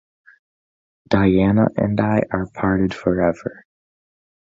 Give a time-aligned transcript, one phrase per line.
[1.09, 3.63] Diana and I are parted forever.